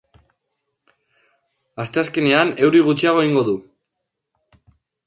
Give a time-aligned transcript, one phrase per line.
[1.85, 3.57] Asteazkenean euri gutxiago egingo du.